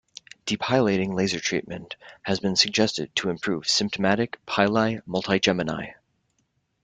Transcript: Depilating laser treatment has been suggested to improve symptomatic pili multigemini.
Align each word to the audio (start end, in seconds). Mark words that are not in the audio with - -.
Depilating 0.47 1.13
laser 1.13 1.39
treatment 1.39 1.95
has 2.23 2.39
been 2.39 2.55
suggested 2.55 3.15
to 3.15 3.29
improve 3.29 3.67
symptomatic 3.69 4.43
pili 4.47 4.99
multigemini. 5.07 5.93